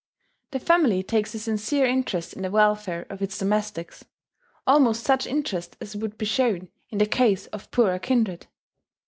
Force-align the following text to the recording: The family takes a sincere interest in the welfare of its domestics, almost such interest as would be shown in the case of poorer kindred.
The 0.49 0.59
family 0.59 1.03
takes 1.03 1.35
a 1.35 1.37
sincere 1.37 1.85
interest 1.85 2.33
in 2.33 2.41
the 2.41 2.49
welfare 2.49 3.05
of 3.11 3.21
its 3.21 3.37
domestics, 3.37 4.03
almost 4.65 5.03
such 5.03 5.27
interest 5.27 5.77
as 5.79 5.95
would 5.95 6.17
be 6.17 6.25
shown 6.25 6.69
in 6.89 6.97
the 6.97 7.05
case 7.05 7.45
of 7.53 7.69
poorer 7.69 7.99
kindred. 7.99 8.47